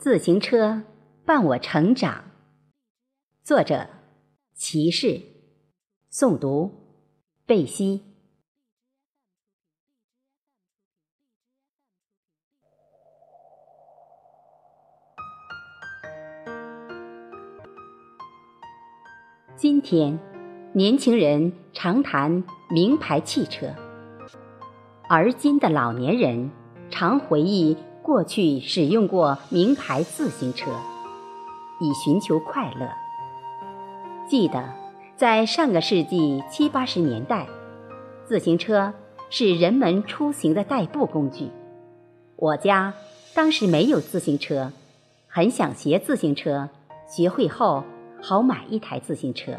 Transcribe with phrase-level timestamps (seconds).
[0.00, 0.82] 自行车
[1.26, 2.24] 伴我成长。
[3.42, 3.86] 作者：
[4.54, 5.20] 骑士。
[6.10, 6.72] 诵读：
[7.44, 8.02] 贝西。
[19.54, 20.18] 今天，
[20.72, 23.74] 年轻人常谈名牌汽车，
[25.10, 26.50] 而今的老年人
[26.88, 27.76] 常回忆。
[28.10, 30.72] 过去使用过名牌自行车，
[31.78, 32.90] 以寻求快乐。
[34.28, 34.74] 记得
[35.14, 37.46] 在上个世纪七八十年代，
[38.24, 38.92] 自行车
[39.30, 41.50] 是人们出行的代步工具。
[42.34, 42.92] 我家
[43.32, 44.72] 当时没有自行车，
[45.28, 46.68] 很想学自行车，
[47.08, 47.84] 学会后
[48.20, 49.52] 好买一台自行车。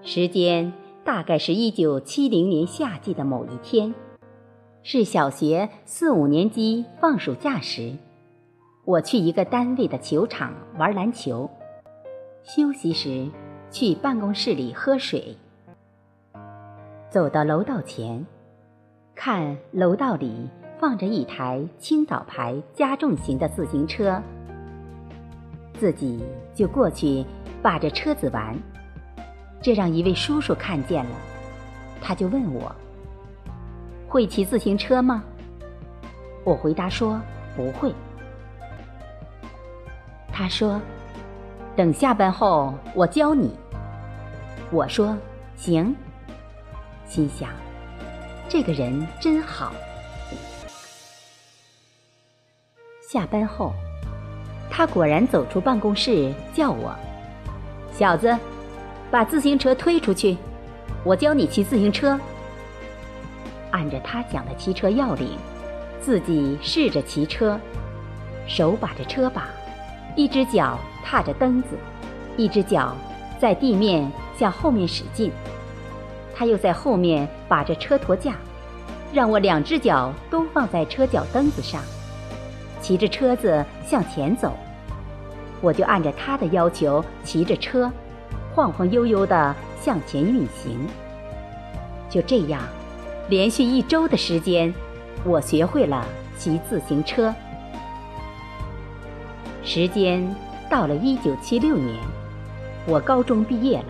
[0.00, 0.72] 时间
[1.04, 3.94] 大概是一九七零年夏季的某一天。
[4.88, 7.96] 是小学四五年级放暑假时，
[8.84, 11.50] 我去一个单位的球场玩篮球，
[12.44, 13.28] 休息时
[13.68, 15.36] 去办公室里喝水。
[17.10, 18.24] 走到楼道前，
[19.16, 24.22] 看楼道里放着一台青岛牌加重型的自行车，
[25.74, 26.22] 自己
[26.54, 27.24] 就过去
[27.60, 28.56] 把着车子玩，
[29.60, 31.16] 这让一位叔叔看见了，
[32.00, 32.72] 他就问我。
[34.08, 35.22] 会骑自行车吗？
[36.44, 37.20] 我回答说
[37.56, 37.92] 不会。
[40.32, 40.80] 他说
[41.74, 43.50] ：“等下班后我教你。”
[44.70, 45.16] 我说
[45.56, 45.94] ：“行。”
[47.08, 47.50] 心想，
[48.48, 49.72] 这个人真好。
[53.08, 53.72] 下班后，
[54.70, 56.94] 他果然走出办公室，叫我
[57.92, 58.36] ：“小子，
[59.10, 60.36] 把自行车推出去，
[61.02, 62.18] 我教你骑自行车。”
[63.76, 65.36] 按着他讲的骑车要领，
[66.00, 67.60] 自己试着骑车，
[68.46, 69.48] 手把着车把，
[70.16, 71.76] 一只脚踏着蹬子，
[72.38, 72.96] 一只脚
[73.38, 75.30] 在地面向后面使劲。
[76.34, 78.36] 他又在后面把着车驮架，
[79.12, 81.82] 让我两只脚都放在车脚蹬子上，
[82.80, 84.56] 骑着车子向前走。
[85.60, 87.92] 我就按照他的要求骑着车，
[88.54, 90.80] 晃晃悠悠地向前运行。
[92.08, 92.62] 就这样。
[93.28, 94.72] 连续一周的时间，
[95.24, 96.06] 我学会了
[96.38, 97.34] 骑自行车。
[99.64, 100.32] 时间
[100.70, 101.98] 到了一九七六年，
[102.86, 103.86] 我高中毕业了，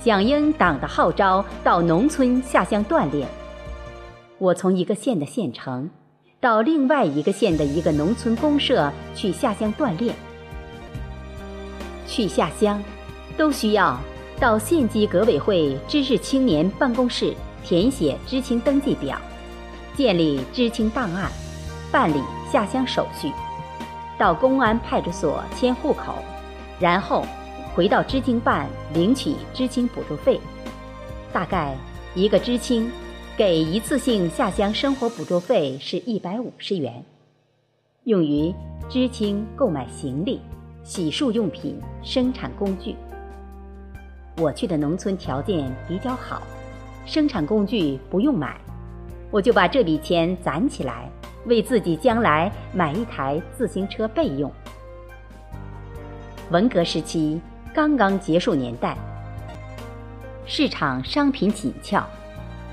[0.00, 3.26] 响应党的号召到农村下乡锻炼。
[4.38, 5.90] 我从一个县的县城，
[6.38, 10.14] 到另外一个县的一个农村公社去下乡锻炼。
[12.06, 12.80] 去下乡，
[13.36, 13.98] 都需要
[14.38, 17.34] 到县级革委会知识青年办公室。
[17.66, 19.20] 填写知青登记表，
[19.96, 21.28] 建立知青档案，
[21.90, 22.22] 办理
[22.52, 23.32] 下乡手续，
[24.16, 26.14] 到公安派出所迁户口，
[26.78, 27.26] 然后
[27.74, 30.40] 回到知青办领取知青补助费。
[31.32, 31.76] 大概
[32.14, 32.88] 一个知青
[33.36, 37.04] 给一次性下乡生活补助费是一百五十元，
[38.04, 38.54] 用于
[38.88, 40.40] 知青购买行李、
[40.84, 42.94] 洗漱用品、生产工具。
[44.36, 46.40] 我去的农村条件比较好。
[47.06, 48.60] 生产工具不用买，
[49.30, 51.08] 我就把这笔钱攒起来，
[51.46, 54.52] 为自己将来买一台自行车备用。
[56.50, 57.40] 文革时期
[57.72, 58.96] 刚刚结束年代，
[60.44, 62.04] 市场商品紧俏，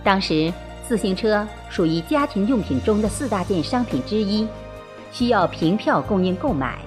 [0.04, 0.52] 当时
[0.88, 4.48] 自行车属于家庭用品中的四大件商品之一，
[5.12, 6.80] 需要凭票供应购买，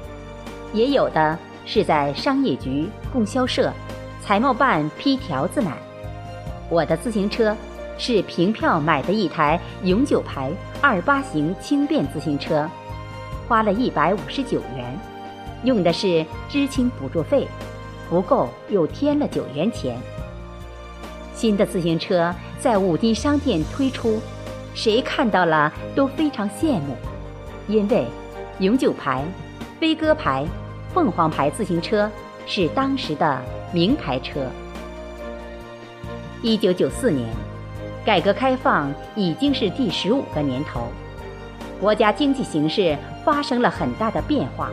[0.72, 3.72] 也有的是在商业局、供销社、
[4.20, 5.85] 财贸办批条子买。
[6.68, 7.56] 我的自行车
[7.98, 10.50] 是凭票买的一台永久牌
[10.82, 12.68] 二八型轻便自行车，
[13.48, 14.98] 花了一百五十九元，
[15.62, 17.46] 用的是知青补助费，
[18.10, 19.96] 不够又添了九元钱。
[21.34, 24.20] 新的自行车在五金商店推出，
[24.74, 26.96] 谁看到了都非常羡慕，
[27.68, 28.06] 因为
[28.58, 29.22] 永久牌、
[29.78, 30.44] 飞鸽牌、
[30.92, 32.10] 凤凰牌自行车
[32.46, 33.40] 是当时的
[33.72, 34.46] 名牌车。
[36.42, 37.26] 一九九四年，
[38.04, 40.88] 改革开放已经是第十五个年头，
[41.80, 44.70] 国家经济形势发生了很大的变化，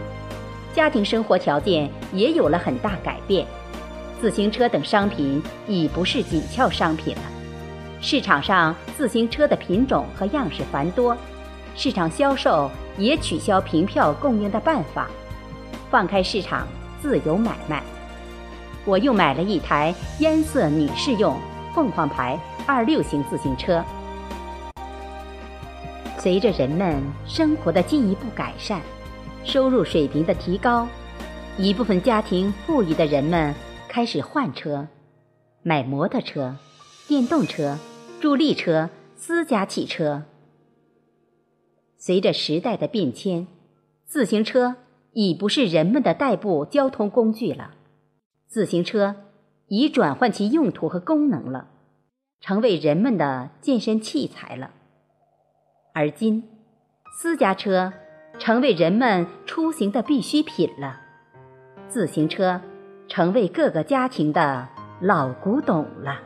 [0.76, 3.48] 家庭生活条件也有了很大改变，
[4.20, 7.22] 自行车等商品已不是紧俏商品了，
[8.02, 11.16] 市场上自行车的品种和样式繁多，
[11.78, 15.08] 市场销售也取消凭票供应的办法，
[15.90, 16.68] 放开市场
[17.02, 17.82] 自由买卖。
[18.84, 21.40] 我又买了一台烟色女士用。
[21.74, 23.84] 凤凰牌二六型自行车，
[26.20, 28.80] 随着人们生活的进一步改善，
[29.44, 30.88] 收入水平的提高，
[31.58, 33.56] 一部分家庭富裕的人们
[33.88, 34.88] 开始换车，
[35.64, 36.56] 买摩托车、
[37.08, 37.80] 电动车、
[38.22, 40.24] 助力车、私家汽车。
[41.98, 43.48] 随着时代的变迁，
[44.06, 44.76] 自行车
[45.14, 47.72] 已不是人们的代步交通工具了，
[48.48, 49.16] 自行车
[49.76, 51.68] 已转换其用途和功能了，
[52.40, 54.70] 成为人们的健身器材了。
[55.96, 56.44] 而今，
[57.20, 57.92] 私家车。
[58.40, 61.00] 成为人们出行的必需品了，
[61.88, 62.60] 自行车
[63.08, 64.68] 成为各个家庭的
[65.00, 66.20] 老古董了。